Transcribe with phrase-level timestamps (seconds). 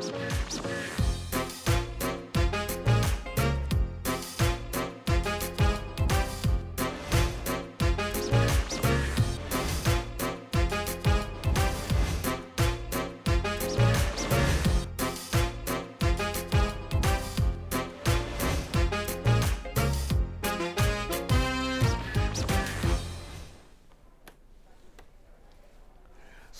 [0.00, 0.79] Spare, spare.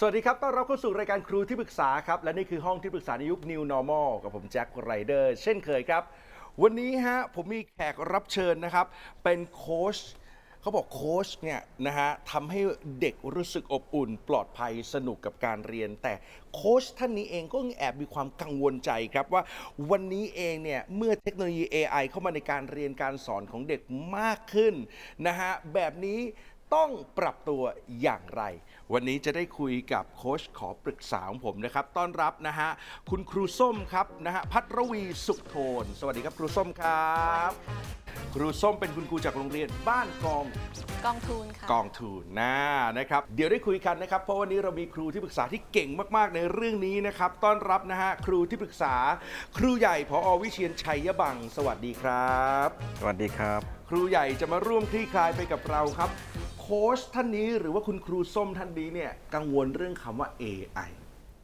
[0.03, 6.03] สวัสดีครับ ต้อนรับเข้าสู่รายการครูที่ปรึกษาครับ และนี่คือห้องที่ปรึกษาในยุค New Normal กับผมแจ็คไรเดอร์เช่นเคยครับ
[6.63, 8.87] วันนี้ฮะผมมีแขกรับเชิญนะครับ
[9.25, 9.99] เป็นโค้ช
[10.63, 12.61] เขาบอกโค้ชเนี่ยนะฮะทำให้
[13.01, 16.15] เด็กรู้สึกอบอุ่น ปลอดภัยสนุกกับการเรียน แต่
[16.55, 19.43] โค้ชท่านนี้เองก็แอบมีความกังวลใจครับว่า
[19.91, 23.81] วันนี้เองเนี่ยเมื่อเทคโนโลยี AI เข้ามาในการเรียนการสอนของเด็ก
[24.17, 24.75] มากขึ้น
[25.27, 26.19] นะฮะแบบนี้
[26.75, 27.63] ต้องปรับตัว
[28.03, 28.43] อย่างไร
[28.93, 32.71] วันนี้จะได้คุยกับโค้ชขอปรึกษาของผมนะครับ ต้อนรับนะฮะ
[33.11, 37.51] คุณครูส้มครับนะฮะพัทรวีสุขโทน สวัสดีครับครูส้มครับ
[38.35, 40.45] ครูส้มเป็นคุณครูจากโรงเรียนบ้านกอง
[41.05, 42.57] กองทุนค่ะกองทุนนะ
[42.99, 48.95] นะครับ เดี๋ยวได้คุยกันนะครับ เพราะวันนี้เรามีครูที่ปรึกษาที่เก่งมาก ๆ ในเรื่องนี้นะครับ ต้อนรับนะฮะครูที่ปรึกษา
[49.59, 52.69] ครูใหญ่พออวิเชียนชัยยบัง สวัสดีครับ
[53.01, 60.91] สวัสดีครับ ครูใหญ่จะมาร่วมคลี่คลายไปกับเราครับโค้ชท่านนี้หรือว่าคุณครูส้มท่านนี้เนี่ยกังวลเรื่องคำว่า AI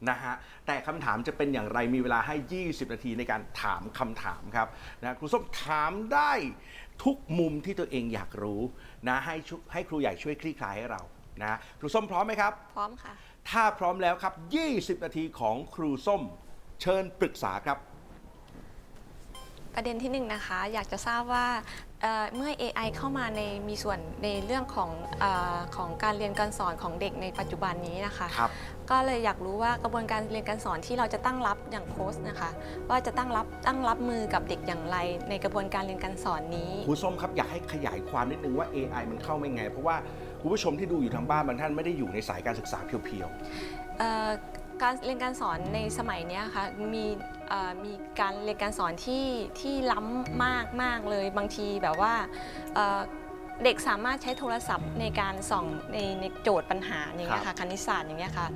[0.08, 0.34] นะฮะ
[0.66, 4.69] แต่คำถามจะเป็นอย่างไรมีเวลาให้ 20 นาทีในการถามคำถามครับ
[5.02, 6.32] นะครูส้มถามได้
[7.04, 8.60] ทุกมุมที่ตัวเองอยากรู้
[9.08, 11.02] นะให้ชุให้ครูใหญ่ช่วยคลี่คลายให้เรา
[11.42, 13.12] นะครูส้มพร้อมไหมครับ พร้อมค่ะ
[13.50, 14.34] ถ้าพร้อมแล้วครับ
[14.70, 16.22] 20 นาทีของครูส้ม
[16.82, 17.78] เชิญปรึกษาครับ
[19.74, 21.47] ประเด็นที่หนึ่งนะคะ อยากจะทราบว่า
[22.02, 28.50] เอ่อเมื่อ AI เข้ามาในมีส่วนในเรื่องของเออของการเรียนการสอนของเด็กในปัจจุบันนี้นะคะ ครับ
[28.91, 32.50] ก็เลยอยากรู้ว่ากระบวนการเรียนการสอนที่เราจะตั้งรับอย่างโค้ชนะคะ
[32.88, 34.97] ว่าจะตั้งรับตั้งรับมือกับเด็กอย่างไร
[35.30, 39.97] ในกระบวนการเรียนการสอนนี้ ครูส้มครับอยากให้ขยายความนิดนึงว่า AI มันเข้ามายังไง เพราะว่า
[40.41, 43.28] คุณผู้ชมที่ดูอยู่ทางบ้านบางท่านไม่ได้อยู่ในสายการศึกษาเพียว
[43.98, 44.31] เอ่อ
[44.82, 46.64] การเรียนการสอนในสมัยเนี้ยค่ะ
[46.94, 47.04] มี
[47.48, 49.26] เอ่อมีการเรียนการสอนที่
[49.60, 52.14] ที่ล้ำมากมากเลยบางทีแบบว่า
[52.75, 53.00] เอ่อ
[53.65, 58.47] เด็กสามารถใช้โทรศัพท์ในการส่องในในโจทย์ปัญหาอย่างเงี้ยค่ะคณิตศาสตร์อย่างเงี้ยค่ะ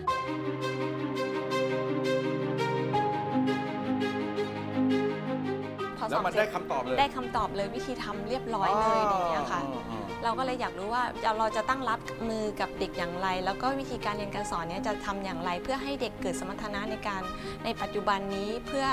[6.10, 11.02] สแล้วอบมันเสร็ได้จคำตอบเลย ได้คำตอบเลยวิธีทำเรียบร้อยเลยอย่างเงี้ยค่ะ อ๋ออ๋อ เราก็เลยอยากรู้ว่า
[11.38, 17.22] เราจะตั้งรับมือกับเด็กอย่างไร แล้วก็วิธีการเรียนการสอนเนี้ยจะทำอย่างไร เพื่อให้เด็กเกิดสมรรถนะในการ
[17.64, 18.86] ในปัจจุบันนี้เพื่อ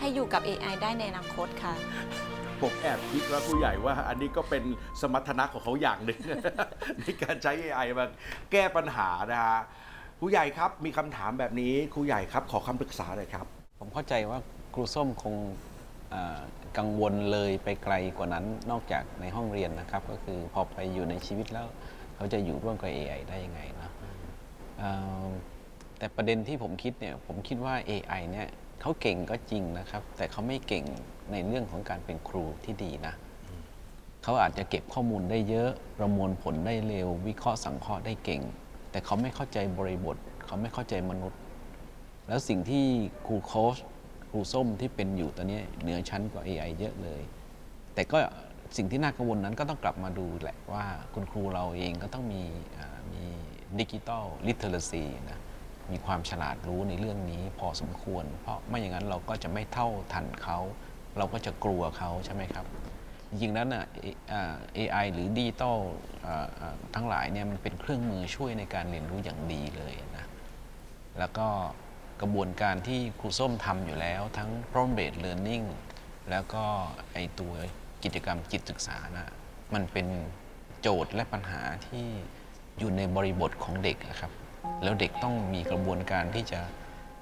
[0.00, 1.74] ให้อยู่กับ AI ได้ในอนาคตค่ะ
[2.60, 4.62] ผมแอบคิดว่าผู้ใหญ่ว่าอันนี้ก็เป็น
[5.00, 6.20] สมรรถนะของเขาอย่างหนึ่ง
[7.00, 8.06] ในการใช้ AI มา
[8.52, 9.60] แก้ปัญหานะฮะ
[10.20, 13.46] ผู้ใหญ่ครับมีคำถามแบบนี้ครูใหญ่ครับขอคำปรึกษาหน่อยครับ
[13.80, 14.38] ผมเข้าใจว่า
[14.74, 15.69] ครูส้มคงเอ่อ
[16.78, 21.66] กังวลเลยไปไกลกว่านั้นนอกจากในห้องเรียนนะครับ ก็คือพอไปอยู่ในชีวิตแล้ว
[22.16, 23.90] เขาจะอยู่ร่วมกับ AI ได้ยังไงนะ
[24.78, 24.90] เอ่
[25.22, 25.24] อ
[25.98, 28.48] แต่ประเด็นที่ผมคิดเนี่ยผมคิดว่า AI เนี่ย
[28.80, 30.84] เขาเก่งก็จริงนะครับ แต่เขาไม่เก่ง
[31.32, 33.14] ในเรื่องของการเป็นครูที่ดีนะ
[34.22, 38.42] เขาอาจจะเก็บข้อมูลได้เยอะ ประมวลผลได้เร็ว วิเคราะห์สังเคราะห์ได้เก่ง
[38.90, 40.16] แต่เขาไม่เข้าใจบริบท
[40.46, 41.38] เขาไม่เข้าใจมนุษย์
[42.28, 42.84] แล้วสิ่งที่
[43.26, 43.76] ครูโค้ช
[44.30, 47.22] ครูส้มที่เป็นอยู่ตอนนี้เหนือชั้นกว่า AI เยอะเลย
[47.94, 48.18] แต่ก็
[48.76, 52.42] สิ่งที่น่ากังวลนั้นก็ต้องกลับมาดูแหละว่าคุณครูเราเองก็ต้องมี
[53.12, 53.24] มี
[53.78, 55.38] digital literacy นะ
[55.92, 60.58] มีความฉลาดรู้ในเรื่องนี้พอสมควร เพราะไม่อย่างนั้นเราก็จะไม่เท่าทันเขา
[61.18, 62.66] เราก็จะกลัวเขาใช่ไหมครับ
[63.28, 65.78] จริงๆแล้วนะ A- อ่า AI หรือดิจิตอล
[66.94, 70.26] ทั้งหลายเนี่ยมันเป็นเครื่องมือช่วยในการเรียนรู้อย่างดีเลยนะ
[71.18, 71.48] แล้วก็
[72.20, 75.66] กระบวนการที่ครูส้มทำอยู่แล้ว ทั้ง problem based learning
[76.30, 76.64] แล้วก็
[77.12, 77.52] ไอตัว
[78.02, 79.32] กิจกรรมจิตศึกษานะ
[79.74, 80.06] มันเป็น
[80.80, 82.06] โจทย์และปัญหาที่
[82.78, 84.32] อยู่ในบริบทของเด็กอะครับ
[84.82, 86.60] แล้วเด็กต้องมีกระบวนการที่จะ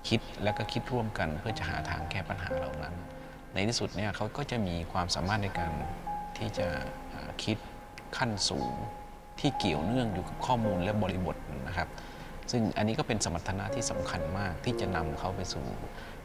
[0.08, 2.94] คิดและก็คิดร่วมกัน เพื่อจะหาทางแก้ปัญหาเหล่านั้น
[3.54, 5.72] ในที่สุดเนี่ยเขาก็จะมีความสามารถในการ
[6.38, 6.68] ที่จะ
[7.44, 7.56] คิด
[8.16, 8.72] ขั้นสูง
[9.40, 11.36] ที่เกี่ยวเนื่องอยู่กับข้อมูลและบริบท
[11.68, 11.88] นะครับ
[12.50, 15.66] ซึ่งอันนี้ก็เป็นสมรรถนะที่สำคัญมากที่จะนำเขาไปสู่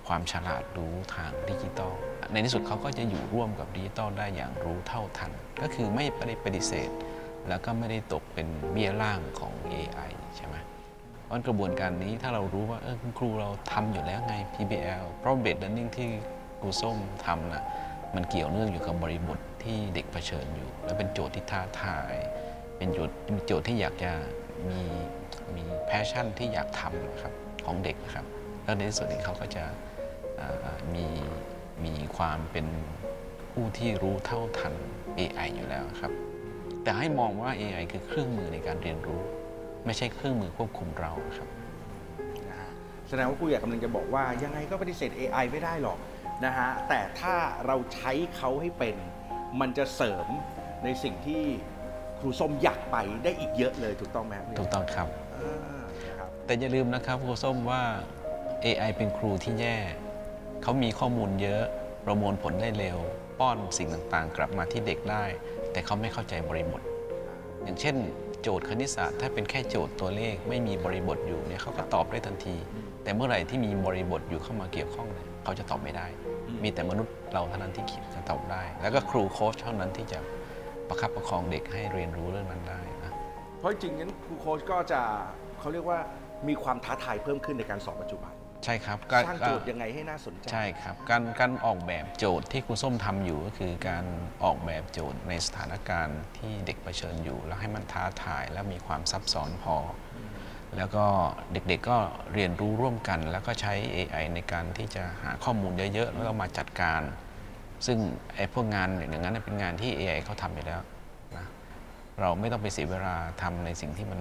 [0.07, 1.93] ความฉลาดรู้ทางดิจิตอล
[2.31, 5.31] ในที่สุดเขาก็จะอยู่ร่วมกับดิจิตอลได้อย่างรู้เท่าทัน
[5.61, 6.89] ก็คือไม่ได้ปฏิเสธ
[7.49, 10.55] แล้วก็ไม่ได้ตกเป็นเบี้ยล่างของ AI ใช่ไหม
[11.25, 16.09] เพราะกระบวนการนี้ถ้าเรารู้ว่าเออคุณครูเราทำอยู่แล้วไง PBL problem based learning ที่
[16.61, 17.63] ครูส้มทำนะ
[18.15, 22.13] มันเกี่ยวเนื่องอยู่กับบริบทที่เด็กเผชิญอยู่ และเป็นโจทย์ที่ท้าทาย
[22.77, 24.11] เป็นโจทย์เป็นโจทย์ที่อยากจะ
[24.69, 24.81] มี
[25.55, 27.33] มีแพชชั่นที่อยากทำนะครับ
[27.65, 28.25] ของเด็กนะครับ
[28.63, 29.63] แล้วในที่สุดนี้เขาก็จะ
[30.95, 31.07] มี
[31.85, 32.67] มีความเป็น
[33.51, 34.73] ผู้ที่รู้เท่าทัน
[35.17, 36.11] AI อยู่แล้วครับ
[36.83, 39.21] แต่ให้มองว่า AI คือเครื่องมือในการเรียนรู้
[39.85, 41.49] ไม่ใช่เครื่องมือควบคุมเราครับ
[42.49, 42.71] นะฮะ
[43.07, 45.97] แสดงว่าครูใหญ่กำลังจะบอกว่ายังไงก็ปฏิเสธ AI ไม่ได้หรอก
[46.45, 48.95] นะฮะแต่ถ้าเราใช้เขาให้เป็น
[49.59, 50.27] มันจะเสริม
[50.83, 51.43] ในสิ่งที่
[52.23, 57.81] รูส้มอยากไปได้อีกเยอะเลยถูกต้องไหมครับถูกต้องครับอ่านะครับ แต่อย่าลืมนะครับครูส้มว่า
[58.65, 59.77] AI เป็นครูที่แย่
[60.63, 61.63] เขามีข้อมูลเยอะ
[62.05, 62.97] ประมวลผลได้เร็ว
[63.39, 65.23] ป้อนสิ่งต่างๆ กลับมาที่เด็กได้
[65.71, 66.81] แต่เขาไม่เข้าใจบริบท
[67.63, 67.95] อย่างเช่น
[68.41, 72.55] โจทย์คณิตศาสตร์ถ้าเป็นแค่โจทย์ตัวเลขไม่มีบริบทอยู่เนี่ยเขาก็ตอบได้ทันที
[73.03, 76.07] แต่เมื่อไหร่ที่มีบริบทอยู่เข้ามาเกี่ยวข้องเนี่ยเขาจะตอบไม่ได้
[76.63, 80.19] มีแต่มนุษย์เราเท่านั้นที่คิดจะตอบได้ แล้วก็ครูโค้ชเท่านั้นที่จะ
[80.93, 83.13] ประคับประคองเด็กให้เรียนรู้เรื่องนั้นได้นะ
[83.59, 85.01] เพราะจริงๆงั้นครูโค้ชก็จะ
[85.59, 85.99] เขาเรียกว่า
[86.47, 88.33] มีความท้าทายเพิ่มขึ้นในการสอนปัจจุบัน
[88.65, 88.97] ใช่ครับ
[89.27, 94.05] สร้างโจทย์ยังไงให้น่าสนใจใช่ครับการการออกแบบโจทย์ที่ครูส้มทำอยู่ก็คือการ
[94.43, 99.77] ออกแบบโจทย์ในสถานการณ์ที่เด็กเผชิญอยู่ แล้วให้มันท้าทายและมีความซับซ้อนพอ
[100.77, 101.05] แล้วก็
[101.53, 101.97] เด็กๆก็
[102.33, 107.01] เรียนรู้ร่วมกัน แล้วก็ใช้ AI ในการที่จะหาข้อมูลเยอะๆแล้วก็มาจัดการ
[107.85, 107.97] ซึ่ง
[108.35, 110.81] ไอ้พวกงานอย่างนั้นเป็นงานที่ AI เขาทำอยู่แล้ว
[111.37, 111.45] นะ
[112.21, 114.19] เราไม่ต้องไปเสียเวลาทำในสิ่งที่มัน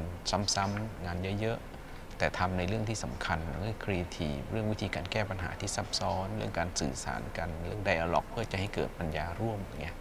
[0.55, 9.97] ซ้ำๆงานเยอะๆ แต่ทำในเรื่องที่สำคัญเรื่องครีเอทีฟเรื่องวิธีการแก้ปัญหาที่ซับซ้อน เรื่องการสื่อสารกัน เรื่อง dialogue เพื่อจะให้เกิดปัญญาร่วมอย่างเงี้ย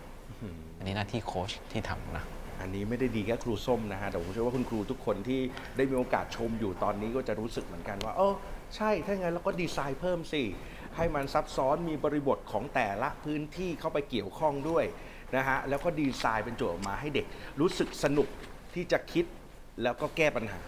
[0.77, 2.23] อันนี้หน้าที่โค้ชที่ทำนะ
[2.61, 5.39] อันนี้ไม่ได้ดีแค่ครูส้มนะฮะแต่ผมเชื่อว่าคุณครูทุกคนที่
[5.77, 8.33] ได้มีโอกาสชมอยู่ตอนนี้ก็จะรู้สึกเหมือนกันว่าเออ
[8.75, 10.41] ใช่ ถ้างั้นเราก็ดีไซน์เพิ่มสิ
[10.95, 14.85] ให้มันซับซ้อนมีบริบทของแต่ละพื้นที่เข้าไปเกี่ยวข้องด้วย
[15.35, 17.25] นะฮะแล้วก็ดีไซน์เป็นโจทย์ออกมาให้เด็ก
[17.59, 18.27] รู้สึกสนุก
[18.73, 19.25] ที่จะคิด
[19.83, 20.61] แล้วก็แก้ปัญหา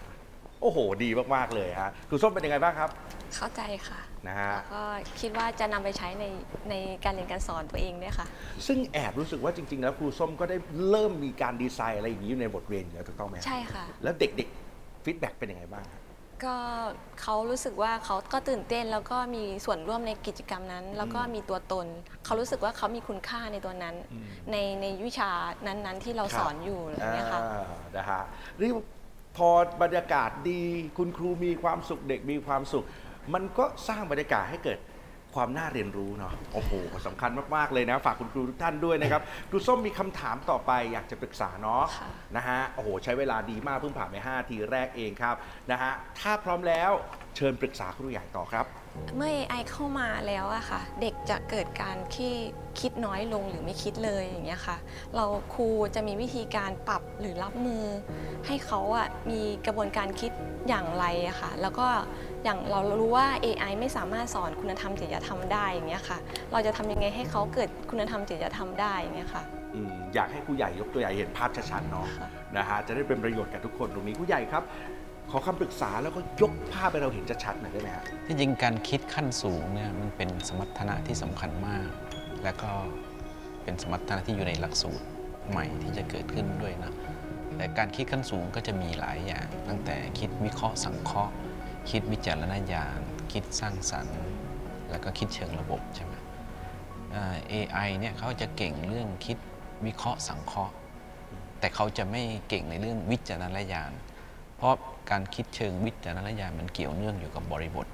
[0.62, 2.90] โอ้โห ดีมาก ๆ เลยฮะครูส้มเป็นยังไงบ้างครับ
[3.36, 4.84] เข้าใจค่ะนะฮะแล้วก็
[5.20, 6.24] คิดว่าจะนำไปใช้ใน
[6.70, 6.74] ใน
[7.04, 8.26] การเรียนการสอนตัวเองด้วยค่ะ
[8.66, 10.56] ซึ่งแอบรู้สึกว่าจริง ๆ แล้วครูส้มก็ได้
[10.90, 16.02] เริ่มมีการดีไซน์อะไรอย่างนี้อยู่ในบทเรียนอยู่แล้วถูกต้องไหมฮะใช่ค่ะ แล้วเด็กๆ feedback เป็นยังไงบ้างครับ
[16.44, 16.54] ก็
[17.22, 21.86] เขารู้สึกว่าเขาก็ตื่นเต้น แล้วก็มีส่วนร่วมในกิจกรรมนั้น แล้วก็มีตัวตน
[22.24, 23.94] เขารู้สึกว่าเขามีคุณค่าในตัวนั้น
[24.50, 25.30] ในในวิชา
[25.66, 27.64] นั้นๆ ที่เราครับสอนอยู่อะไรอย่างเงี้ยค่ะ อ่า
[27.96, 28.22] นะฮะ
[28.60, 28.70] นี่
[29.36, 29.48] พอ
[29.82, 30.60] บรรยากาศดี
[30.98, 32.84] คุณครูมีความสุขเด็กมีความสุข
[33.34, 34.78] มันก็สร้างบรรยากาศให้เกิด
[35.34, 36.72] ความน่าเรียนรู้เนาะโอ้โห
[37.06, 45.34] สำคัญมากๆเลยนะ ฝากคุณครูทุกท่านด้วยนะครับครูส้มมีคำถามต่อไปอยากจะปรึกษาเนาะค่ะ นะฮะโอ้โหใช้เวลาดีมากเพิ่งผ่านไป5ทีแรกเองครับ
[45.70, 46.90] นะฮะถ้าพร้อมแล้ว
[47.36, 48.66] เชิญปรึกษาครูใหญ่ต่อครับ
[49.16, 52.32] เมื่อ AI เข้ามาแล้วอะค่ะ เด็กจะเกิดการที่
[52.80, 54.76] คิดน้อยลงหรือไม่คิดเลยอย่างเงี้ยค่ะ
[55.16, 57.84] เราครูจะมีวิธีการปรับหรือรับมือ
[58.46, 60.32] ให้เขาอะมีกระบวนการคิด
[60.68, 61.88] อย่างไรอะค่ะ แล้วก็
[62.44, 66.18] อย่างเรารู้ว่า AI ไม่สามารถสอนคุณธรรมจริยธรรมได้อย่างเงี้ยค่ะ
[66.52, 69.42] เราจะทำยังไงให้เขาเกิดคุณธรรมจริยธรรมได้อย่างเงี้ยค่ะ
[69.74, 74.62] อืมอยากให้ครูใหญ่ยกตัวอย่างเห็นภาพชัดๆเนาะค่ะ นะฮะจะได้เป็นประโยชน์กับทุกคนตรงนี้ครูใหญ่ครับ
[75.30, 81.88] ขอคำปรึกษาแล้วก็ยกภาพให้เราเห็นชัดๆหน่อยได้ไหมฮะที่จริงการคิดขั้นสูงเนี่ยมันเป็นสมรรถนะที่สำคัญมาก
[82.44, 82.70] และก็
[83.62, 85.04] เป็นสมรรถนะที่อยู่ในหลักสูตร
[85.50, 86.92] ใหม่ที่จะเกิดขึ้นด้วยนะ
[87.56, 91.32] แต่การคิดขั้นสูงก็จะมีหลายอย่าง ตั้งแต่คิดวิเคราะห์สังเคราะห์
[91.90, 93.00] คิดวิจารณญาณ
[93.32, 94.20] คิดสร้างสรรค์
[94.90, 96.14] แล้วก็คิดเชิงระบบใช่ไหม
[97.10, 97.34] เอ่อ
[98.00, 99.38] เนี่ยเขาจะเก่งเรื่องคิด
[99.86, 100.74] วิเคราะห์สังเคราะห์
[101.58, 103.92] แต่เขาจะไม่เก่งในเรื่องวิจารณญาณ
[104.56, 104.74] เพราะ
[105.10, 107.86] การคิดเชิงวิจารณญาณมันเกี่ยวเนื่องอยู่กับบริบท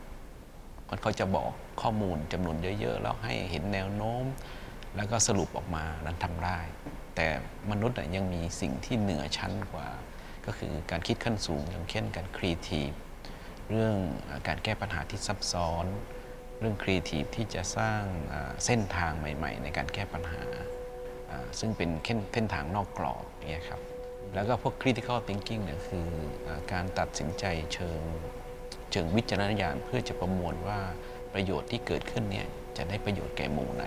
[0.89, 4.25] มันเขาจะบอกข้อมูลจำนวนเยอะ ๆ แล้วให้เห็นแนวโน้ม
[4.97, 6.59] แล้วก็สรุปออกมานั้นทำได้
[7.15, 7.27] แต่
[7.71, 9.89] มนุษย์ยังมีสิ่งที่เหนือชั้นกว่า
[10.47, 12.91] ก็คือการคิดขั้นสูงอย่างเช่นการครีเอทีฟ
[13.71, 13.97] เรื่อง
[14.49, 15.87] การแก้ปัญหาที่ซับซ้อน
[16.61, 18.03] เรื่องครีเอทีฟที่จะสร้าง
[18.65, 20.43] เส้นทางใหม่ ๆ ในการแก้ปัญหา
[21.59, 23.81] ซึ่งเป็นเส้นเส้นทางนอกกรอบอย่างเงี้ยครับ
[24.35, 26.07] แล้วก็พวก critical thinking เนี่ยคือ
[26.73, 28.01] การตัดสินใจเชิง
[28.93, 30.81] เชิงวิจารณญาณเพื่อจะประมวลว่า
[31.35, 32.47] ประโยชน์ที่เกิดขึ้นเนี่ย
[32.77, 33.85] จะได้ประโยชน์แก่หมู่ไหน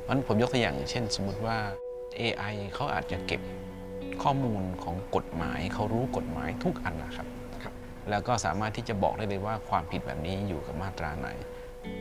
[0.00, 1.58] เพราะฉะนั้นผมยกตัวอย่างเช่นสมมุติว่า
[2.20, 3.40] AI เขาอาจจะเก็บ
[4.22, 7.26] ข้อมูลของกฎหมาย เขารู้กฎหมายทุกอันนะครับ
[8.10, 11.28] แล้วก็สามารถที่จะบอกได้เลยว่าความผิดแบบนี้อยู่กับมาตราไหน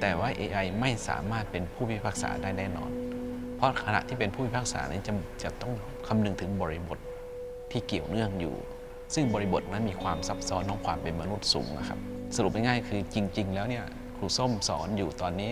[0.01, 2.91] แต่ว่า AI ไม่สามารถเป็นผู้พิพากษาได้แน่นอน
[3.55, 5.13] เพราะขณะที่เป็นผู้พิพากษานี้จะ
[5.43, 5.73] จะต้อง
[6.07, 6.99] คำนึงถึงบริบท
[7.71, 8.55] ที่เกี่ยวเนื่องอยู่
[9.13, 11.99] ซึ่งบริบทนั้นมีความซับซ้อนของความเป็นมนุษย์สูงนะครับ
[12.35, 13.85] สรุปง่ายๆคือจริง ๆ แล้วเนี่ย
[14.17, 15.51] ครูส้มสอนอยู่ตอนนี้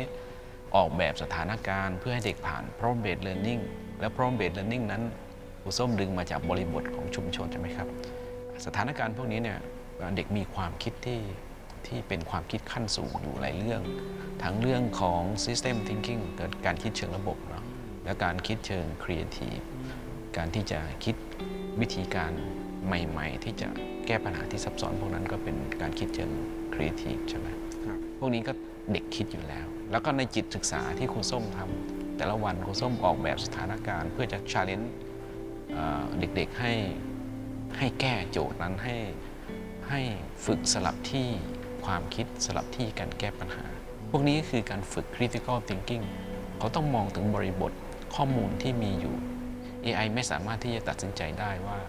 [0.75, 3.61] ออกแบบสถานการณ์เพื่อให้เด็กผ่าน problem based learning
[3.99, 5.03] และ problem based learning นั้น
[5.61, 7.87] ครูส้มดึงมาจากบริบทของชุมชนใช่ไหมครับ
[8.65, 9.59] สถานการณ์พวกนี้เนี่ย
[10.15, 11.21] เด็กมีความคิดที่
[11.87, 13.81] ที่เป็นความคิดขั้นสูงอยู่หลายเรื่อง
[14.43, 17.63] ทั้งเรื่องของ system thinking เกิดการคิดเชิงระบบเนาะ
[18.05, 19.63] และการคิดเชิง creative
[20.37, 21.15] การที่จะคิด
[21.81, 22.31] วิธีการ
[22.85, 23.69] ใหม่ๆ ที่จะ
[24.07, 26.31] แก้ปัญหาที่ซับซ้อนพวกนั้นก็เป็นการคิดเชิง
[26.73, 27.47] creative ใช่ไหม
[27.85, 28.53] ครับพวกนี้ก็
[28.91, 34.87] เด็กคิดอยู่แล้ว แล้วก็ในจิตศึกษาที่ครูส้มทำแต่ละวันครูส้มออกแบบสถานการณ์ เพื่อจะ challenge
[35.73, 36.73] เอ่อเด็กๆให้
[37.77, 38.95] ให้แก้โจทย์นั้นให้
[39.89, 40.01] ให้
[40.45, 41.27] ฝึกสลับที่
[41.85, 43.65] ความคิดสลับที่การแก้ปัญหา
[44.09, 46.05] พวกนี้ก็คือการฝึก critical thinking
[46.59, 47.71] เขาต้องมองถึงบริบท
[48.15, 49.15] ข้อมูลที่มีอยู่
[49.83, 51.79] AI ไม่สามารถที่จะตัดสินใจได้ว่า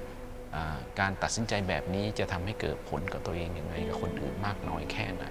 [1.00, 5.25] การตัดสินใจแบบนี้จะทำให้เกิดผลกับตัวเองอย่างไรกับคนอื่นมากน้อยแค่ไหน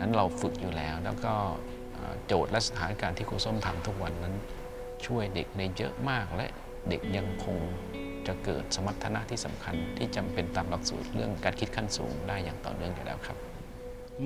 [0.00, 1.34] นั้นเราฝึกอยู่แล้วแล้วก็
[2.26, 4.34] โจทย์และสถานการณ์ที่ครูส้มทำทุกวันนั้น
[5.06, 6.46] ช่วยเด็กในเยอะมากและ
[6.88, 7.58] เด็กยังคง
[8.28, 13.36] จะเกิดสมรรถนะที่สำคัญที่จำเป็นตามหลักสูตรเรื่องการคิดขั้นสูงได้อย่างต่อเนื่องอยู่แล้วครับ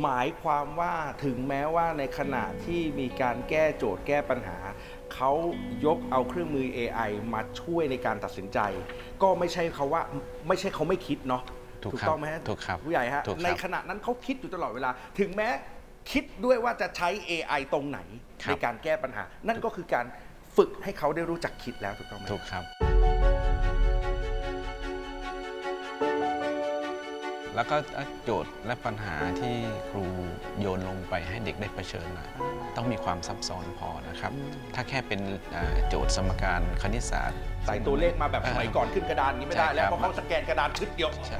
[0.02, 4.58] หมายความว่าถึงแม้ว่าในขณะที่มีการแก้โจทย์แก้ปัญหา
[5.14, 5.32] เขา
[5.86, 8.58] ยกเอาเครื่องมือ AI มาช่วยในการตัดสินใจ
[9.22, 10.02] ก็ไม่ใช่เขาว่า
[10.48, 11.42] ไม่ใช่เขาไม่คิดเนาะ
[11.84, 15.48] ถูกครับต้องไหมฮะถูกครับผู้ใหญ่ฮะถูกครับในขณะนั้นเขาคิดอยู่ตลอดเวลา ถึงแม้
[16.12, 17.98] คิดด้วยว่าจะใช้ AI ตรงไหน
[18.42, 20.06] ครับในการแก้ปัญหา นั่นก็คือการ
[20.56, 22.64] ฝึกให้เขาได้รู้จักคิดแล้วถูกต้องไหมถูกครับ
[27.56, 27.76] แล้วก็
[28.25, 29.54] โจทย์และปัญหาที่
[29.90, 30.04] ครู
[30.61, 32.28] โยนลงไปให้เด็กได้เผชิญนะ
[32.76, 34.32] ต้องมีความซับซ้อนพอนะครับ
[34.75, 35.20] ถ้าแค่เป็น
[35.54, 41.37] อ่าโจทย์สมการคณิตศาสตร์ ใส่ตัวเลขมาแบบสมัยก่อนขึ้นกระดานอย่างนี้ไม่ได้ใช่แล้วครับเพราะเขาสแกนกระดานชึดเดียวใช่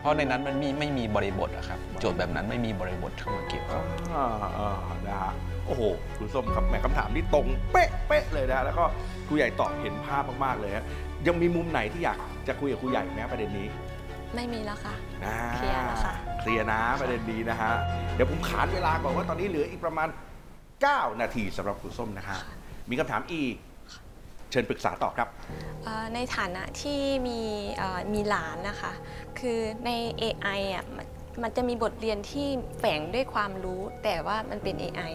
[0.00, 4.26] เพราะในนั้นมันมีไม่มีบริบทอะครับ โจทย์แบบนั้นไม่มีบริบทเข้ามาเกี่ยวข้องอ่า
[4.58, 4.74] อ่า
[5.06, 5.32] นะฮะ
[5.66, 5.82] โอ้โห
[6.18, 8.84] คุณส้มครับแหมคำถามที่ตรงเป๊ะเป๊ะเลยนะฮะแล้วก็
[9.26, 10.84] ครูใหญ่ตอบเห็นภาพมากๆเลยฮะ
[11.26, 13.66] ยังมีมุมไหนที่อยากจะคุยกับครูใหญ่ไหมประเด็นนี้
[14.34, 14.94] ไม่มีแล้วค่ะ
[15.24, 17.72] อ่าเคลียร์แล้วค่ะ เคลียร์นะประเด็นนี้นะฮะ
[18.14, 20.08] เดี๋ยวผมขานเวลาก่อนว่าตอนนี้เหลืออีกประมาณ
[20.64, 22.38] 9 นาทีสำหรับครูส้มนะฮะ
[22.90, 23.54] มีคำถามอีก
[24.50, 25.28] เชิญปรึกษาต่อครับ
[25.84, 27.40] เอ่อในฐานะที่มี
[27.76, 28.92] เอ่อมีหลานนะคะ
[29.38, 31.06] คือใน AI อะมัน
[31.42, 35.12] มันจะมีบทเรียนที่แฝงด้วยความรู้ แต่ว่ามันเป็น AI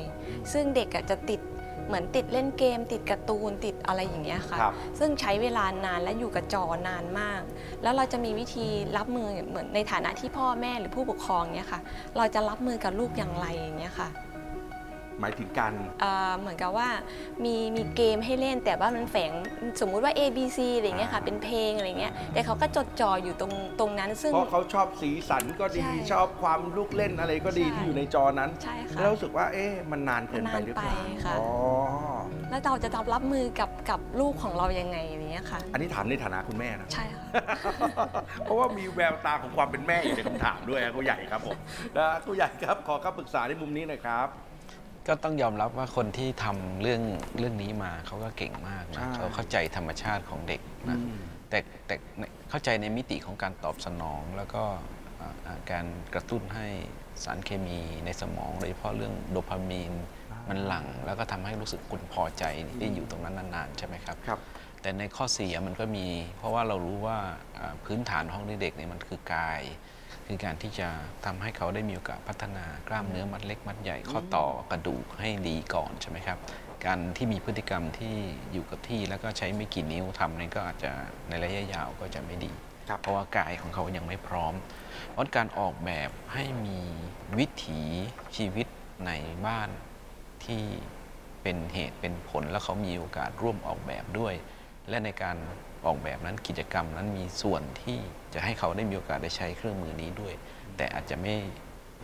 [0.53, 1.41] ซึ่งเด็กอะจะติด
[1.87, 7.41] เหมือนติดเล่นเกม ติดการ์ตูนติดอะไรอย่างเงี้ยค่ะ ครับ ซึ่งใช้เวลานานและอยู่กับจอนานมาก
[7.83, 11.81] แล้วเราจะมีวิธีรับมือเหมือนในฐานะที่พ่อแม่หรือผู้ปกครองเนี้ยค่ะ
[12.17, 14.09] เราจะรับมือกับลูกอย่างไรอย่างเงี้ยค่ะ
[15.19, 16.89] หมายถึงการ เอ่อเหมือนกับว่า
[17.43, 19.31] มีมีเกมให้เล่นแต่ว่ามันแฝง
[19.81, 31.47] สมมุติว่า A B C อะไรเงี้ยค่ะ เป็นเพลงอะไรเงี้ยแต่เขาก็จดจ่ออยู่ตรงตรงนั้นซึ่ง เพราะเขาชอบสีสันก็ดีใช่ชอบความลูกเล่นอะไรก็ดีใช่ ที่อยู่ในจอนั้น ใช่ค่ะ แล้วรู้สึกว่าเอ๊ะมันนานเกินไปหรือเปล่า มันนานไปค่ะ อ๋อ
[32.49, 37.23] แล้วเราจะรับมือกับกับลูกของเรายังไงอย่างเงี้ยค่ะ อันนี้ถามในฐานะคุณแม่นะ ใช่ค่ะ
[38.43, 41.57] เพราะว่ามีแววตาของความเป็นแม่อยู่ในคำถามด้วยนะครูใหญ่ครับผม
[41.97, 44.27] นะครูใหญ่ครับขอคำปรึกษาในมุมนี้หน่อยครับ
[45.07, 47.01] ก็ต้องยอมรับว่าคนที่ทำเรื่อง
[47.39, 50.97] เรื่องนี้มาเขาก็เก่งมากใช่ นะเขาเข้าใจธรรมชาติของเด็กนะ
[51.49, 51.95] แต่แต่
[52.49, 54.63] เข้าใจในมิติของการตอบสนอง แล้วก็
[55.19, 56.67] อ่าอ่าการกระตุ้นให้
[57.23, 59.93] สารเคมีในสมองโดยเฉพาะเรื่องโดพามีน
[60.49, 62.43] มันหลั่งแล้วก็ทำให้รู้สึกคุณพอใจ
[62.79, 64.39] ที่อยู่ตรงนั้นนานๆใช่ไหมครับ ครับ
[64.81, 66.07] แต่ในข้อเสียมันก็มี
[66.37, 67.17] เพราะว่าเรารู้ว่า
[67.57, 69.61] อ่าพื้นฐานของเด็กเนี่ยมันคือกาย
[70.27, 70.87] คือการที่จะ
[71.25, 76.37] ทำให้เขาได้มีโอกาสพัฒนากล้ามเนื้อมัดเล็กมัดใหญ่ข้อต่อกระดูกให้ดีก่อนใช่ไหมครับ
[76.85, 78.15] การที่มีพฤติกรรมที่
[78.51, 80.91] อยู่กับที่แล้วก็ใช้ไม่กี่นิ้วทำเนี่ยก็อาจจะ
[81.29, 82.53] ในระยะยาวก็จะไม่ดี
[82.89, 84.53] ครับเพราะว่ากายของเขายังไม่พร้อม
[85.11, 86.79] เพราะการออกแบบให้มี
[87.37, 87.81] วิถี
[88.35, 88.67] ชีวิต
[89.05, 89.11] ใน
[89.45, 89.69] บ้าน
[90.45, 90.63] ที่
[91.41, 94.33] เป็นเหตุเป็นผลแล้วเขามีโอกาสร่วมออกแบบด้วย
[94.89, 95.37] และในการ
[95.85, 97.97] ออกแบบนั้นกิจกรรมนั้นมีส่วนที่
[98.35, 100.33] จะให้เขาได้มีโอกาสได้ใช้เครื่องมือนี้ด้วย
[100.77, 101.35] แต่อาจจะไม่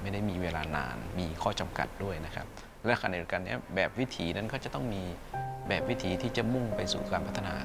[0.02, 2.48] ไม่ได้มีเวลานาน มีข้อจำกัดด้วยนะครับ
[2.86, 5.04] และขณะเดียวกันนี้แบบวิถีนั้นก็จะต้องมี
[5.68, 7.56] แบบวิถีที่จะมุ่งไปสู่การพัฒนา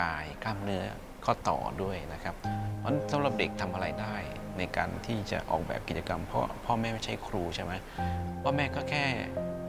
[0.00, 0.84] กายกล้ามเนื้อ
[1.24, 2.34] ข้อต่อด้วยนะครับ
[2.78, 4.16] เพราะสำหรับเด็กทำอะไรได้
[4.58, 7.72] ในการที่จะออกแบบกิจกรรม เพราะพ่อแม่ไม่ใช่ครูใช่ไหม
[8.42, 9.04] พ่อแม่ก็แค่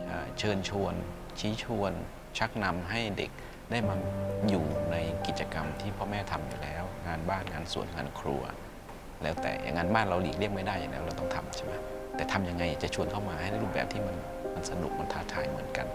[0.06, 0.94] เอ่อเชิญชวน
[1.40, 1.92] ชี้ชวน
[2.38, 3.32] ชักนำให้เด็ก
[3.72, 3.96] ได้มา
[4.50, 4.96] อยู่ใน
[5.28, 8.42] กิจกรรมที่พ่อแม่ทำอยู่แล้ว งานบ้านงานสวนงานครัว
[9.24, 11.74] แล้วแต่อย่างนั้นบ้านเราหลีกเลี่ยงไม่ได้อย่างนั้นเราต้องทำใช่ไหม
[12.16, 14.16] แต่ทำยังไงจะชวนเข้ามาให้ในรูปแบบที่มัน
[14.56, 15.88] มันสนุกมันท้าทายเหมือนกัน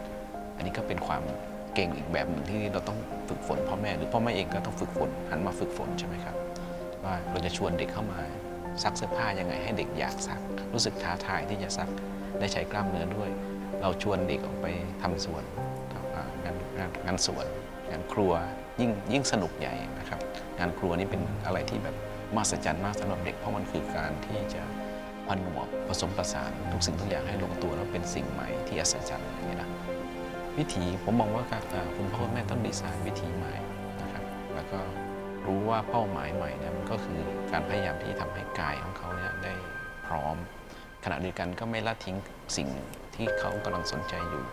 [0.57, 1.23] อันนี้ก็เป็นความ
[1.75, 6.37] เก่งอีกแบบหนึ่งที่เราต้องฝึกฝนพ่อแม่หรือพ่อแม่เองก็ต้องฝึกฝนหันมาฝึกฝนใช่ไหมครับ
[7.05, 8.21] ว่าเราจะชวนเด็กเข้ามา
[8.83, 10.41] ซักเสื้อผ้ายังไงให้เด็กอยากซัก
[10.75, 11.89] รู้สึกท้าทายที่จะซัก
[12.39, 13.31] ได้ใช้กล้ามเนื้อด้วย
[13.81, 14.67] เราชวนเด็กออกไป
[15.03, 15.45] ทำสวน
[16.45, 17.47] งานงานงานสวน
[17.91, 18.33] งานครัว
[18.81, 20.21] ยิ่งยิ่งสนุกใหญ่นะครับ
[20.59, 21.97] งานครัวนี่เป็นอะไรที่แบบ
[22.35, 24.63] มหัศจรรย์มากสำหรับเด็กเพราะมันคือการที่จะ
[25.29, 29.71] ผนวกผสมผสานทุกสิ่งทุกอย่างให้ลงตัวแล้วเป็นสิ่งใหม่ที่อัศจรรย์อย่างนี้นะ
[30.59, 31.45] วิธีผมมองว่า
[31.97, 33.55] คุณพ่อคุณแม่ต้องดีไซน์วิธีใหม่
[34.03, 34.25] นะครับ
[34.55, 34.81] แล้วก็
[35.47, 37.21] รู้ว่าเป้าหมายใหม่เนี่ยมันก็คือ
[37.53, 39.55] การพยายามที่ทำให้กายของเขาเนี่ยได้
[40.07, 40.37] พร้อม
[41.05, 42.17] ขณะเดียวกันก็ไม่ละทิ้ง
[42.57, 42.69] สิ่ง
[43.15, 44.45] ที่เขากำลังสนใจอยู่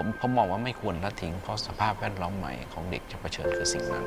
[0.00, 4.06] ผมผมมองว่าไม่ควรละทิ้งเพราะสภาพแวดล้อมใหม่ของเด็กจะเผชิญคือสิ่งนั้น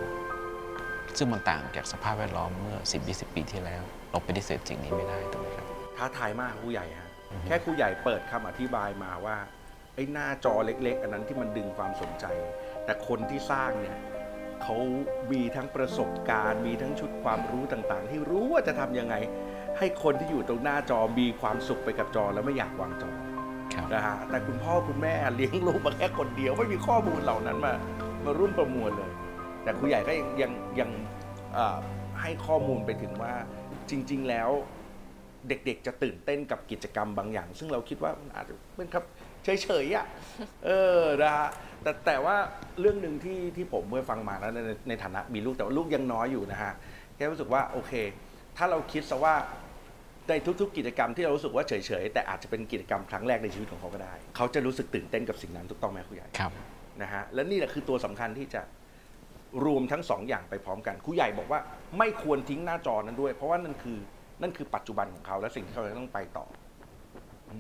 [1.18, 5.66] ซึ่งมันต่างจากสภาพแวดล้อมเมื่อ 10-20 ปีที่แล้ว เราปฏิเสธสิ่งนี้ไม่ได้ถูกไหมครับ
[5.98, 9.38] ท้าทายมากครูใหญ่ฮะอือฮึแค่ครูใหญ่เปิดคำอธิบายมาว่า
[9.96, 12.26] ไอ้หน้าจอเล็ก ๆ อันนั้นที่มันดึงความสนใจ
[12.86, 13.98] แต่คนที่สร้างเนี่ย
[14.64, 14.78] เขา
[15.32, 19.16] มีทั้งประสบการณ์ มีทั้งชุดความรู้ต่างๆ ที่รู้ว่าจะทำยังไง
[19.78, 23.31] ให้คนที่อยู่ตรงหน้าจอมีความสุขไปกับจอแล้วไม่อยากวางจอครับ
[23.94, 27.74] นะฮะแต่คุณพ่อคุณแม่เลี้ยงลูกมาแค่คนเดียวไม่มีข้อมูลเหล่านั้นมา
[28.26, 29.12] มารุ่นประมวลเลย
[29.64, 30.90] แต่ครูใหญ่ก็ยังยังยัง
[31.54, 31.78] เอ่อ
[32.22, 33.34] ให้ข้อมูลไปถึงว่า
[33.90, 34.50] จริง ๆ แล้ว
[35.48, 39.04] เด็กๆ จะตื่นเต้นกับกิจกรรมบางอย่าง ซึ่งเราคิดว่ามันอาจจะเป็นครับ
[39.44, 40.06] เฉยๆอะ
[40.66, 41.50] เออนะฮะ
[41.84, 42.36] แต่แต่ว่า
[42.80, 44.60] เรื่องหนึ่งที่ที่ผมเมื่อฟังมาแล้วใน
[44.90, 46.74] ในฐานะมีลูกแต่ว่าลูกยังน้อยอยู่นะฮะ
[47.16, 47.94] แค่รู้สึกว่าโอเค
[48.58, 49.36] ถ้าเราคิดซะว่า
[50.30, 56.52] ในทุกๆ กิจกรรมที่เรารู้สึกว่าเฉยๆแต่อาจจะเป็นกิจกรรมครั้งแรกในชีวิตของเขาก็ได้ เขาจะรู้สึกตื่นเต้นกับสิ่งนั้นถูกต้องไหมครูใหญ่ครับ
[57.02, 58.62] นะฮะและนี่แหละคือตัวสำคัญที่จะ
[59.66, 61.60] รวมทั้งสองอย่างไปพร้อมกันครูใหญ่บอกว่า
[61.98, 63.98] ไม่ควรทิ้งหน้าจอนั้นด้วย เพราะว่านั่นคือ
[64.42, 66.46] นั่นคือปัจจุบันของเขาและสิ่งที่เขาจะต้องไปต่อ
[67.52, 67.58] อื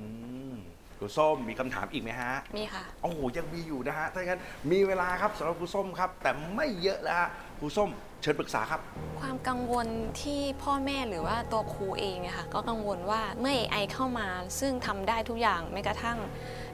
[0.55, 0.57] ม
[1.01, 4.41] ครูส้มมีคำถามอีกไหมฮะ มีค่ะ โอ้โหยังมีอยู่นะฮะ ถ้าอย่างนั้น
[4.71, 7.29] มีเวลาครับสำหรับครูส้มครับ แต่ไม่เยอะแล้วฮะ
[7.59, 7.89] ครูส้ม
[8.21, 8.81] เชิญปรึกษาครับ
[9.19, 9.87] ความกังวล
[10.21, 14.27] ที่พ่อแม่หรือว่าตัวครูเองเนี่ยค่ะก็กังวลว่าเมื่อ AI เข้ามา
[14.59, 16.17] ซึ่งทำได้ทุกอย่างแม้กระทั่ง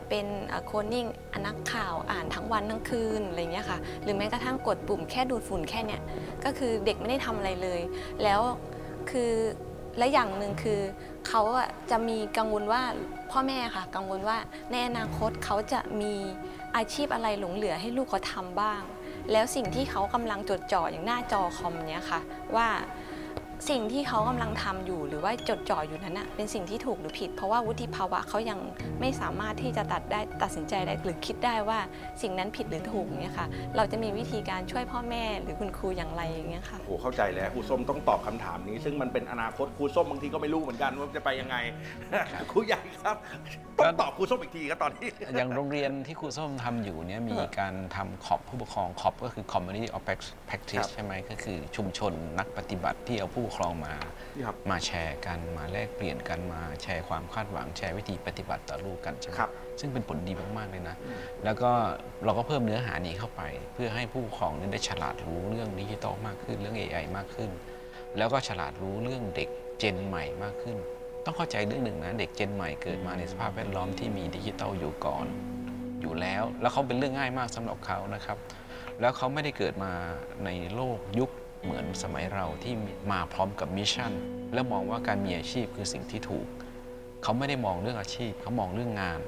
[0.09, 0.27] เป็น
[0.65, 1.05] โคดนิ่ง
[1.45, 6.01] นักข่าวอ่านทั้งวันทั้งคืนอะไรเงี้ยค่ะ หรือแม้กระทั่งกดปุ่มแค่ดูดฝุ่นแค่เนี้ย
[6.45, 7.81] ก็คือเด็กไม่ได้ทำอะไรเลย
[8.23, 8.41] แล้ว
[9.11, 9.31] คือ
[9.97, 10.79] และอย่างหนึ่งคือ
[11.27, 11.41] เขา
[11.91, 12.81] จะมีกังวลว่า
[13.31, 14.37] พ่อแม่ค่ะ กังวลว่า
[14.71, 16.13] ในอนาคตเขาจะมี
[16.75, 18.81] อาชีพอะไรหลงเหลือให้ลูกเขาทำบ้าง
[19.31, 22.19] แล้วสิ่งที่เขากำลังจดจ่ออย่างหน้าจอคอมเนี้ยค่ะ
[22.55, 22.67] ว่า
[23.69, 28.59] สิ่งที่เขากำลังทำอยู่หรือว่าจดจ่ออยู่นั้นนะเป็นสิ่งที่ถูกหรือผิด เพราะว่าวุฒิภาวะเขายัง
[28.99, 31.79] ไม่สามารถที่จะตัดได้ตัดสินใจได้หรือคิดได้ว่า
[32.21, 41.55] สิ่งนั้นผิดหรือถูกเนี่ยค่ะเราจะมีวิธีการช่วยพ่อแม่หรือคุณครูอย่างไรอย่างเงี้ยค่ะโอ้โหเข้าใจแล้วครูส้มต้องตอบคำถามนี้ ซึ่งมันเป็นอนาคตครูส้มบางทีก็ไม่รู้เหมือนกันว่าจะไปยังไง
[42.51, 43.17] ครูใหญ่ครับ
[43.77, 50.03] ต้องตอบครูส้มอีกทีครับตอนนี้อย่างโรงเรียนที่ครูส้มทำอยู่เนี่ยมีการทำขอบผู้ปกครองขอบก็คือ community of
[50.49, 53.95] practice ครับใช่ไหมก็คือชุมชนนักปฏิบัติที่เอาผู้ปกครองมา
[54.45, 60.95] ครับ มาแชร์กันมาแลกเปลี่ยนกันมาแชร์ความคาดหวังแชร์วิธีปฏิบัติต่อลูกกันใช่ไหมครับซึ่งเป็นผลดีมากๆเลยนะ
[61.43, 61.71] แล้วก็
[62.25, 63.41] เราก็เพิ่มเนื้อหานี้เข้าไป
[63.73, 67.49] เพื่อให้ผู้ปกครองเนี่ยได้ฉลาดรู้เรื่องดิจิตอลมากขึ้นเรื่อง AI มากขึ้น
[68.17, 70.77] แล้วก็ฉลาดรู้เรื่องเด็ก gen ใหม่มากขึ้น
[71.25, 75.25] ต้องเข้าใจเรื่องหนึ่งนะเด็ก gen ใหม่เกิดมาในสภาพแวดล้อมที่มีดิจิตอลอยู่ก่อน
[76.01, 78.37] อยู่แล้ว แล้วเขาเป็นเรื่องง่ายมากสำหรับเขานะครับ
[79.01, 79.91] แล้วเขาไม่ได้เกิดมา
[80.45, 81.29] ในโลกยุค
[81.67, 82.73] เหมือนสมัยเราที่
[83.11, 84.11] มาพร้อมกับ mission
[84.53, 86.47] แล้วมองว่าการมีอาชีพคือสิ่งที่ถูก
[87.23, 89.19] เขาไม่ได้มองเรื่องอาชีพ เขามองเรื่องงาน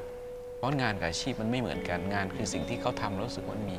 [0.58, 3.78] เพราะงานกับอาชีพมันไม่เหมือนกันงาน คือสิ่งที่เขาทำแล้วรู้สึกว่ามี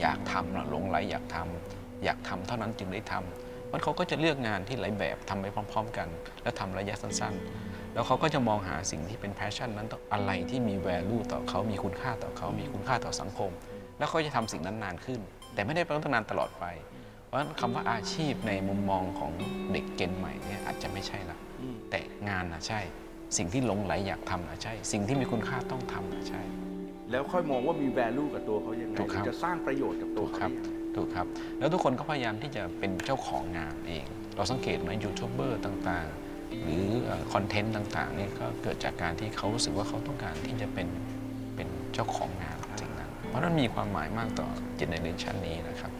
[0.00, 6.08] อยากทำหลงไหลอยากทำอยากทำเท่านั้นจึงได้ทำมันเขาก็จะเลือกงานที่หลายแบบทำไปพร้อม ๆ กัน
[6.42, 13.50] แล้วทำระยะสั้นๆ แล้วเขาก็จะมองหาสิ่งที่เป็นแพชชั่นนั้นต้องอะไรที่มี value ต่อเขามีคุณค่าต่อเขามีคุณค่าต่อสังคม
[13.98, 15.20] แล้วเขาจะทำสิ่งนั้นนานขึ้น
[15.54, 16.64] แต่ไม่ได้ต้องนานตลอดไป
[17.30, 19.32] เพราะฉะนั้นคำว่าอาชีพในมุมมองของ
[19.72, 22.80] เด็กเจนใหม่เนี่ยอาจจะไม่ใช่ละอืมแต่งานนะใช่
[23.36, 26.42] สิ่งที่หลงไหลอยากทำนะใช่ สิ่งที่มีคุณค่าต้องทำนะใช่
[27.10, 31.26] แล้วค่อยมองว่ามี value กับตัวเขายังไงถูกครับจะสร้างประโยชน์กับตัวถูกเขาครับได้ยังไงถูกครับ
[31.58, 36.86] แล้วทุกคนก็พยายามที่จะเป็นเจ้าของงานเอง เราสังเกตไหมยูทูบเบอร์ต่างๆ หรือ
[37.32, 40.88] คอนเทนต์ต่างๆนี่ก็เกิดจากการที่เขารู้สึกว่าเขาต้องการที่จะเป็น
[41.56, 45.99] เป็นเจ้าของงานสิ่งนั้น เพราะนั้นมีความหมายมากต่อเจเนเรชันนี้นะครับครับ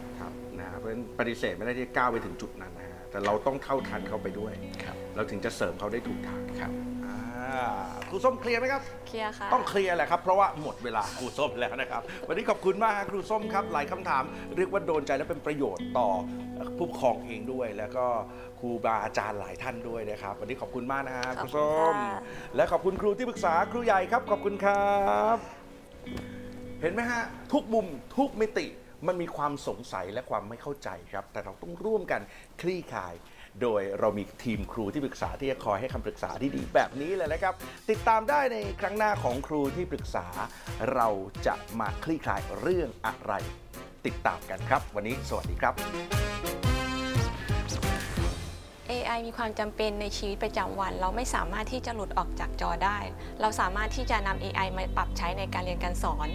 [0.81, 6.71] เพราะฉะนั้นปฏิเสธไม่ได้ที่จะก้าวไปถึงจุดนั้นนะฮะแต่เราต้องเท่าทันเขาไปด้วย ครับ เราถึงจะเสริมเขาได้ถูกทางครับ
[7.05, 7.17] อ่า
[8.09, 14.23] ครูส้มเคลียร์ไหมครับ เคลียร์ค่ะ ต้องเคลียร์แหละครับ เพราะว่าหมดเวลาครูส้มแล้วนะครับ วันนี้ขอบคุณมากครับครูส้มครับ หลายคำถาม
[14.57, 16.09] เรียกว่าโดนใจและเป็นประโยชน์ต่อ
[16.77, 18.05] ผู้ปกครองเองด้วย แล้วก็
[18.59, 22.21] ครูบาอาจารย์หลายท่านด้วยนะครับ วันนี้ขอบคุณมากนะฮะขคอบรูคุณส้มค่ะ
[22.55, 24.95] และขอบคุณครูที่ปรึกษาครูใหญ่ครับ ขอบคุณครั
[25.35, 25.37] บ
[26.81, 27.21] เห็นไหมฮะ
[27.53, 27.85] ทุกมุม
[28.17, 28.67] ทุกมิติ
[29.07, 32.21] มันมีความสงสัยและความไม่เข้าใจครับ แต่เราต้องร่วมกัน
[32.61, 33.13] คลี่คลาย
[33.61, 37.53] โดยเรามีทีมครูที่ปรึกษาที่จะคอยให้คำปรึกษาที่ดีแบบนี้เลยนะครับ
[37.89, 40.25] ติดตามได้ในครั้งหน้าของครูที่ปรึกษา
[40.93, 41.07] เรา
[41.47, 43.33] จะมาคลี่คลายเรื่องอะไร
[44.05, 45.73] ติดตามกันครับ วันนี้สวัสดีครับ
[48.89, 52.97] AI มีความจำเป็นในชีวิตประจำวัน เราไม่สามารถที่จะหลุดออกจากจอได้
[53.41, 56.29] เราสามารถที่จะนำ AI มาปรับใช้ในการเรียนการสอน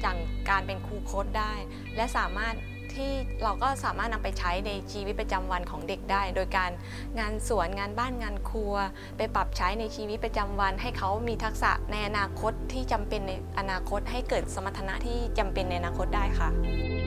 [0.00, 0.18] อย่าง
[0.50, 1.52] การเป็นครูโค้ดได้
[1.96, 2.54] และสามารถ
[2.94, 6.70] ที่เราก็สามารถนำไปใช้ในชีวิตประจำวันของเด็กได้ โดยการ
[7.18, 8.74] งานสวนงานบ้านงานครัว
[9.16, 17.05] ไปปรับใช้ในชีวิตประจำวัน ให้เขามีทักษะในอนาคตที่จำเป็นในอนาคตให้เกิดสมรรถนะที่จำเป็นในอนาคตได้ค่ะ